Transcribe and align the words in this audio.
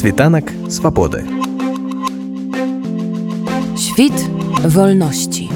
Світанак 0.00 0.44
свабоды. 0.70 1.20
Świt 3.76 4.16
wolności. 4.64 5.50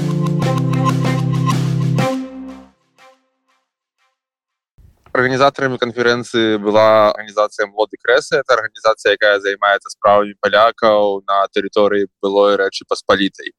Організаторами 5.13 5.77
конференції 5.77 6.57
була 6.57 7.11
організація 7.11 7.67
Молоді 7.67 7.97
Креси. 8.01 8.41
Це 8.45 8.53
організація, 8.53 9.11
яка 9.11 9.39
займається 9.39 9.89
справами 9.89 10.33
полякаў 10.41 11.21
на 11.27 11.47
території 11.47 12.07
былої 12.21 12.55
Речі 12.55 12.85
Посполітої. 12.89 13.51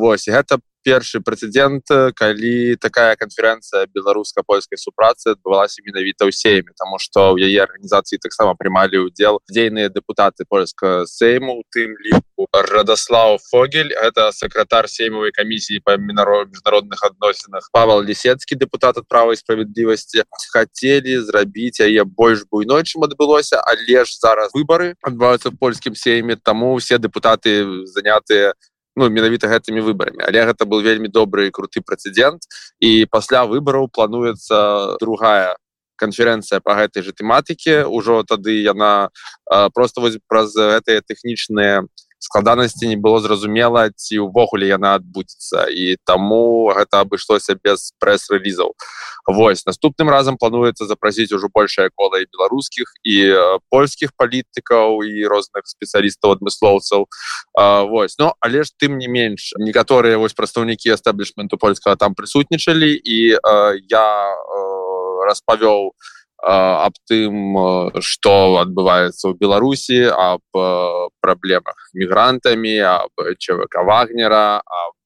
Ось 0.00 0.28
гэта 0.28 0.58
першы 0.84 1.20
прэцэдэнт 1.20 2.14
калі 2.16 2.76
такая 2.80 3.16
канферэнцыя 3.16 3.86
беларуска-польскай 3.94 4.78
супрацы 4.80 5.36
адбывалася 5.36 5.84
менавіта 5.84 6.26
ў 6.26 6.32
сейме 6.32 6.72
тому 6.78 6.98
что 6.98 7.36
ў 7.36 7.48
яе 7.50 7.64
арганізацыі 7.64 8.20
таксама 8.22 8.56
прымалі 8.56 9.06
ўдзел 9.08 9.40
дзейныя 9.50 9.92
депутаты 9.92 10.48
польска 10.48 11.04
сейму 11.06 11.62
тым 11.74 11.96
ліку 12.00 12.48
радаслав 12.52 13.40
фогель 13.50 13.92
это 13.92 14.32
сакратар 14.32 14.88
сеймавай 14.88 15.32
камісіі 15.32 15.80
па 15.84 15.96
мінарод 15.96 16.48
міжнародных 16.48 17.04
адносінах. 17.04 17.68
Павал 17.72 18.02
лісецкі 18.02 18.56
депутат 18.56 18.98
ад 18.98 19.06
правай 19.08 19.36
справядлівасці 19.36 20.24
хацелі 20.52 21.20
зрабіць 21.20 21.80
яе 21.80 22.04
больш 22.04 22.44
буйной 22.50 22.84
чым 22.84 23.04
адбылося 23.04 23.60
але 23.60 24.04
ж 24.04 24.16
зараз 24.18 24.52
выборы 24.54 24.94
адбываюцца 25.02 25.52
польскім 25.52 25.94
сейме 25.94 26.36
таму 26.36 26.74
все 26.76 26.98
депутаты 26.98 27.84
занятыя 27.86 28.54
ну 29.00 29.08
менавіта 29.08 29.48
гэтымі 29.48 29.80
выбарамі. 29.80 30.20
Але 30.28 30.44
гэта 30.44 30.68
был 30.68 30.84
вельмі 30.84 31.08
добры 31.08 31.48
круты 31.48 31.80
прэцэдент 31.80 32.44
і 32.84 33.08
пасля 33.08 33.48
выбараў 33.48 33.88
плануецца 33.88 35.00
другая 35.00 35.56
конференцэнцыя 35.96 36.60
по 36.60 36.76
гэтай 36.76 37.04
же 37.04 37.12
тэматыкі 37.16 37.88
ўжо 37.88 38.24
тады 38.28 38.60
яна 38.60 39.08
просто 39.72 40.04
вось 40.04 40.20
праз 40.28 40.52
гэтыя 40.56 41.04
тэхнічныя 41.04 41.84
складанасці 42.20 42.86
не 42.86 42.96
было 42.96 43.20
зразумела 43.20 43.88
ці 43.90 44.28
ўвогуле 44.28 44.68
яна 44.68 44.94
адбудзецца. 45.00 45.72
І 45.72 45.96
таму 46.04 46.70
гэта 46.76 47.02
абышлося 47.02 47.56
без 47.56 47.96
прэс-рэлізаў. 47.98 48.76
Вось 49.26 49.64
наступным 49.66 50.12
разам 50.12 50.36
плануецца 50.36 50.86
запрасіць 50.86 51.32
ужо 51.32 51.48
большая 51.52 51.88
кола 51.94 52.20
і 52.20 52.28
беларускіх 52.28 52.92
і 53.04 53.16
польскіх 53.72 54.12
палітыкаў 54.16 55.02
і 55.02 55.24
розных 55.24 55.64
спецыялістаў 55.64 56.36
адмыслоўцаў. 56.36 57.08
Вось 57.88 58.18
но 58.18 58.34
але 58.40 58.62
ж 58.62 58.72
тым 58.76 59.00
не 59.00 59.08
менш 59.08 59.52
некаторыя 59.56 60.20
вось 60.20 60.36
прадстаўнікі 60.36 60.92
эстаблішменту 60.92 61.56
польскага 61.56 61.96
там 61.96 62.14
прысутнічалі 62.14 62.92
і 62.94 63.18
я 63.88 64.06
распавёў, 65.26 65.92
аб 66.42 66.94
тым 67.08 67.56
что 68.00 68.60
адбываецца 68.60 69.28
ў 69.28 69.34
беларусі 69.36 70.08
об 70.08 70.44
праблемах 71.20 71.76
мігрантамі 71.92 72.76
об 72.80 73.12
чвк 73.36 73.76
вагнера 73.84 74.62
об 74.64 74.96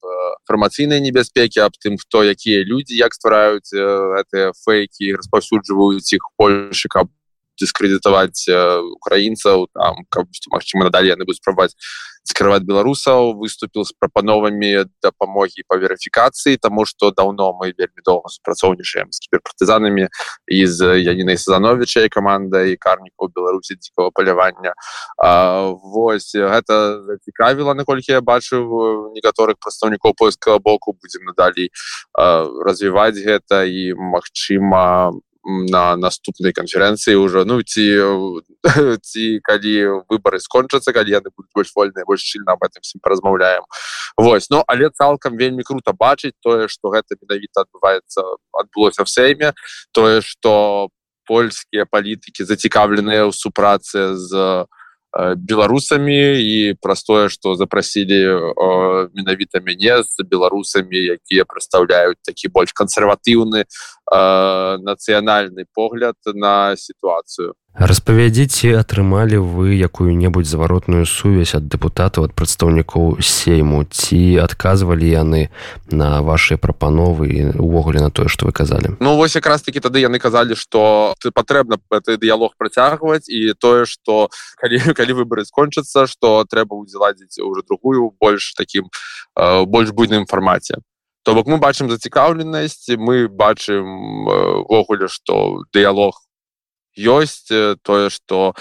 фармацыйнай 0.47 1.01
небяспекі 1.03 1.65
аб 1.67 1.75
тым 1.81 1.99
хто 1.99 2.23
якія 2.23 2.63
людзі 2.63 2.95
як 2.95 3.13
ствараюць 3.13 3.67
гэтыя 3.73 4.55
фейкі 4.63 5.15
распаўсюджваюць 5.19 6.13
іх 6.15 6.23
польшы 6.39 6.87
каб 6.87 7.11
дыскрэдытаваць 7.61 8.49
украінцаў 8.99 9.67
там 9.73 10.03
каб 10.09 10.27
магчыма 10.51 10.89
надалей 10.89 11.15
яны 11.15 11.25
будуць 11.25 11.41
спрабаваць 11.41 11.75
скрываць 12.25 12.65
беларусаў 12.65 13.37
выступіў 13.37 13.85
з 13.85 13.93
прапановамі 13.99 14.89
дапамогі 15.05 15.65
па 15.69 15.77
верыфікацыі 15.77 16.57
тому 16.57 16.85
что 16.85 17.11
даўно 17.11 17.53
мы 17.53 17.71
вельмі 17.77 18.01
доўга 18.05 18.33
супрацоўнічаем 18.33 19.11
з 19.11 19.19
кіберпартызанамі 19.25 20.09
і 20.47 20.59
з 20.65 20.97
янінай 21.05 21.37
сезановичай 21.37 22.09
камандай 22.09 22.75
карнікаў 22.81 23.29
беларусі 23.29 23.77
дзікого 23.77 24.09
палявання 24.11 24.73
Вось 25.17 26.35
гэта 26.35 27.01
зацікавіла 27.05 27.73
наколькі 27.73 28.11
я 28.11 28.21
бачыў 28.21 29.13
некаторых 29.15 29.57
прадстаўнікоў 29.59 30.13
польскага 30.17 30.59
боку. 30.59 30.93
Будзем 30.93 31.25
надалей 31.25 31.71
развіваць 32.15 33.17
гэта 33.17 33.63
і 33.65 33.93
магчыма 33.95 35.13
на 35.45 35.95
наступнай 35.95 36.53
канферэнцыі 36.53 37.15
ўжо. 37.21 37.45
Ну 37.45 37.61
ці 37.61 37.85
ці 39.09 39.25
калі 39.45 40.01
выборы 40.09 40.41
скончацца 40.41 40.89
калі 40.89 41.13
яны 41.13 41.29
будуць 41.29 41.53
больш 41.53 41.69
вольныя 41.77 42.05
больш 42.05 42.25
сильно 42.25 42.57
об 42.57 42.65
этом 42.65 42.81
всім 42.81 42.99
паразмаўляем. 42.99 43.63
Вось 44.17 44.49
ну 44.49 44.63
але 44.67 44.89
цалкам 44.89 45.37
вельмі 45.37 45.63
круто 45.63 45.93
бачыць 45.93 46.33
тое 46.41 46.67
что 46.67 46.89
гэта 46.89 47.13
менавіта 47.21 47.65
адбываецца 47.65 48.25
адбылося 48.57 49.05
в 49.05 49.09
сейме 49.09 49.53
тое 49.93 50.21
что 50.21 50.89
польскія 51.25 51.85
палітыкі 51.85 52.45
зацікаўленыя 52.45 53.29
ў 53.29 53.31
супрацы 53.33 54.17
з 54.17 54.65
беларусамі 55.35 56.39
і 56.43 56.73
простое 56.81 57.29
что 57.29 57.55
запросілі 57.55 58.51
менавіта 59.13 59.63
мяне 59.63 60.03
з 60.03 60.23
беларусамі 60.23 60.97
якія 60.97 61.45
прадстаўляюць 61.45 62.19
такі 62.21 62.51
больш 62.51 62.73
кансерватыўны 62.75 63.63
нацыянальны 64.83 65.65
погляд 65.71 66.15
на 66.25 66.75
сітуацыю 66.75 67.55
распавядзіце 67.75 68.79
атрымалі 68.79 69.43
вы 69.43 69.75
якую-небудзь 69.75 70.47
заваротную 70.47 71.03
сувязь 71.03 71.59
ад 71.59 71.67
дэпутатаў 71.67 72.31
ад 72.31 72.31
прадстаўнікоў 72.31 73.19
сейму 73.19 73.83
ці 73.83 74.39
адказвалі 74.39 75.03
яны 75.03 75.51
на 75.91 76.23
ваши 76.23 76.55
прапановы 76.55 77.51
увогуле 77.59 77.99
на 77.99 78.11
тое 78.11 78.31
что 78.31 78.47
вы 78.47 78.55
казалі? 78.55 78.95
Ну 79.03 79.19
вось 79.19 79.35
якраз 79.35 79.61
таки 79.61 79.83
тады 79.83 79.99
яны 79.99 80.23
казалі 80.23 80.55
что 80.55 81.15
ты 81.19 81.35
патрэбна 81.35 81.75
гэты 81.91 82.15
дыялог 82.15 82.55
працягваць 82.55 83.27
і 83.27 83.51
тое 83.59 83.83
что 83.83 84.31
калі 84.55 84.79
калі 84.95 85.19
выборы 85.19 85.43
скончацца 85.43 86.07
что 86.07 86.47
трэба 86.47 86.79
удзеладзіць 86.79 87.43
уже 87.43 87.61
другую 87.67 88.15
больш 88.15 88.53
таким 88.55 88.87
больш 89.35 89.91
буйным 89.91 90.25
фармаце. 90.25 90.79
То 91.25 91.33
бок 91.33 91.47
мы 91.47 91.57
бачым 91.57 91.89
зацікаўленасць 91.89 92.95
мы 92.95 93.27
бачым 93.27 93.83
ввогуле 94.63 95.09
что 95.09 95.65
дыялог 95.73 96.24
ёсць 96.97 97.47
тое 97.83 98.09
что 98.09 98.55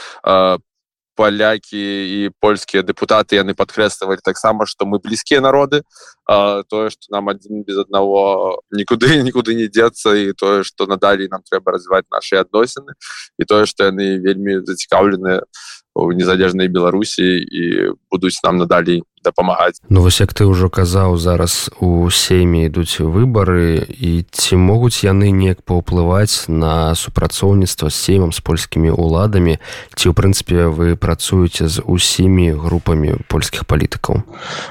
палякі 1.15 1.79
і 1.79 2.31
польскія 2.43 2.83
депутаты 2.83 3.39
яны 3.39 3.55
падкрэслівалі 3.55 4.19
таксама 4.25 4.67
что 4.67 4.87
мы 4.87 4.99
блізкія 4.99 5.41
народы 5.41 5.83
тое 6.27 6.91
что 6.91 7.07
нам 7.11 7.31
адзін 7.31 7.63
без 7.63 7.79
аднаго 7.87 8.59
нікуды 8.71 9.23
нікуды 9.27 9.55
не 9.55 9.69
дзецца 9.71 10.15
і 10.19 10.33
тое 10.35 10.65
что 10.65 10.87
надалей 10.87 11.31
нам 11.31 11.43
трэба 11.47 11.79
развіваць 11.79 12.11
наши 12.11 12.37
адносіны 12.43 12.99
і 13.39 13.45
тое 13.45 13.67
что 13.67 13.87
яны 13.91 14.19
вельмі 14.19 14.67
зацікаўленыя 14.67 15.47
у 15.95 16.11
незалежнай 16.13 16.69
беларусі 16.69 17.23
і 17.39 17.95
будуць 18.11 18.43
нам 18.43 18.59
надалей 18.59 19.05
дапамагаць 19.25 19.81
Ну 19.89 20.05
вось 20.05 20.21
як 20.21 20.37
ты 20.37 20.45
ўжо 20.45 20.69
казаў 20.69 21.17
зараз 21.17 21.71
у 21.81 22.11
сейме 22.11 22.69
ідуць 22.69 23.01
выбары 23.01 23.81
і 23.81 24.25
ці 24.31 24.61
могуць 24.61 25.05
яны 25.05 25.33
неяк 25.33 25.65
паўплываць 25.65 26.47
на 26.49 26.95
супрацоўніцтва 26.95 27.89
з 27.91 27.97
сеймам 27.97 28.33
з 28.33 28.41
польскімі 28.45 28.93
уладамі 28.93 29.59
ці 29.97 30.11
ў 30.11 30.15
прынцыпе 30.15 30.69
вы 30.69 30.97
працуеце 31.01 31.69
з 31.69 31.81
усімі 31.81 32.53
групамі 32.61 33.25
польскіх 33.33 33.65
палітыкаў 33.65 34.21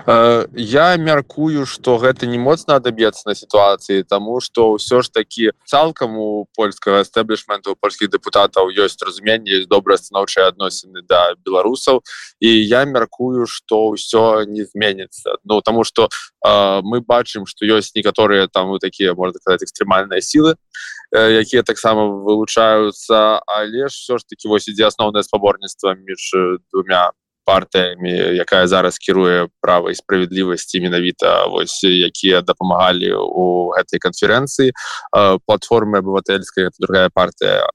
э, 0.08 0.48
я 0.56 0.88
мяркую 0.98 1.66
что 1.66 1.98
гэта 1.98 2.30
не 2.30 2.38
моцна 2.38 2.78
адаб'ецца 2.78 3.26
на 3.26 3.36
сітуацыі 3.36 4.06
тому 4.06 4.40
что 4.40 4.78
ўсё 4.78 5.02
ж 5.02 5.10
такі 5.10 5.52
цалкам 5.66 6.18
у 6.18 6.46
польскага 6.56 7.02
эстэблішменту 7.02 7.76
польскіх 7.80 8.10
депутатаў 8.14 8.70
ёсць 8.70 9.02
разуменне 9.02 9.66
добрыя 9.66 9.98
станоўчыя 9.98 10.52
адносіны 10.52 11.02
да 11.08 11.34
беларусаў. 11.46 12.02
І 12.40 12.50
я 12.50 12.86
мяркую 12.86 13.46
что 13.48 13.96
ўсё 13.96 14.43
не 14.46 14.64
зменится 14.64 15.38
ну 15.44 15.62
тому 15.62 15.84
что 15.84 16.10
э, 16.46 16.82
мы 16.84 17.02
бачым 17.02 17.46
что 17.46 17.66
ёсць 17.66 17.96
некаторыя 17.96 18.48
там 18.48 18.68
вот 18.68 18.82
такие 18.82 19.14
можно 19.14 19.40
сказать 19.40 19.64
экстремальные 19.64 20.22
силы 20.22 20.56
э, 21.16 21.40
якія 21.40 21.64
таксама 21.64 22.06
вылучаются 22.08 23.42
але 23.48 23.88
все 23.88 24.18
ж 24.18 24.24
таки 24.28 24.48
вось 24.48 24.68
ідзе 24.68 24.88
асноўнае 24.88 25.24
спаборніцтва 25.24 25.96
між 25.96 26.32
двумя 26.72 27.12
партыямі 27.46 28.12
якая 28.40 28.68
зараз 28.68 28.98
кіруе 28.98 29.48
права 29.62 29.92
і 29.92 29.96
справядлівасці 29.96 30.82
менавіта 30.82 31.48
вось 31.48 31.84
якія 31.84 32.42
дапамагалі 32.42 33.14
у 33.14 33.74
гэтай 33.76 34.00
канферэнцыі. 34.00 34.72
Платформы 35.46 36.00
абывательская 36.00 36.72
другая 36.80 37.10
партыя 37.14 37.66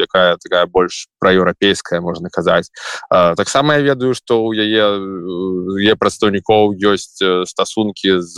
якая 0.00 0.36
такая 0.42 0.66
больш 0.66 1.06
праеўрапейская 1.20 2.00
можна 2.00 2.28
казаць. 2.30 2.70
Таксама 3.10 3.78
я 3.78 3.94
ведаю 3.94 4.14
што 4.14 4.42
ў 4.48 4.58
яе 4.58 5.92
е 5.92 5.94
прадстаўнікоў 5.94 6.74
ёсць 6.80 7.20
стасункі 7.46 8.20
з 8.20 8.36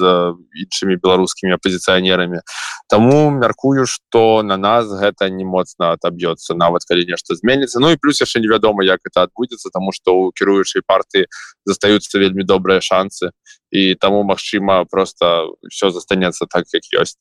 іншымі 0.57 0.97
беларускімі 1.01 1.57
апозіцыянерамі 1.57 2.43
Таму 2.89 3.31
мяркую 3.31 3.87
што 3.87 4.43
на 4.43 4.57
нас 4.57 4.87
гэта 4.87 5.29
не 5.31 5.45
моцна 5.45 5.93
отоб'ецца 5.97 6.55
нават 6.55 6.85
калі 6.89 7.07
нешта 7.09 7.35
зменіцца. 7.35 7.81
Ну 7.81 7.93
і 7.93 8.01
плюс 8.01 8.21
яшчэ 8.21 8.41
невядома 8.41 8.85
як 8.85 9.01
это 9.05 9.23
адбудзецца 9.29 9.71
тому 9.73 9.93
что 9.93 10.15
у 10.15 10.33
кіруючай 10.33 10.83
партыі 10.87 11.27
застаюцца 11.65 12.19
вельмі 12.19 12.45
добрыя 12.45 12.81
шансы 12.81 13.33
і 13.71 13.95
таму 13.95 14.23
магчыма 14.23 14.85
просто 14.85 15.55
все 15.71 15.91
застанецца 15.91 16.47
так 16.51 16.65
як 16.73 16.83
ёсць. 16.93 17.17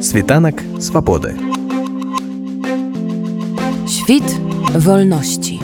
Світанак 0.00 0.62
свабоды. 0.80 1.36
Świt 3.86 4.24
wolności 4.74 5.60